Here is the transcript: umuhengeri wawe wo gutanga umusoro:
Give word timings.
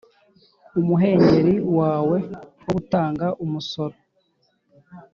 umuhengeri 0.79 1.53
wawe 1.77 2.17
wo 2.63 2.71
gutanga 2.77 3.25
umusoro: 3.43 3.95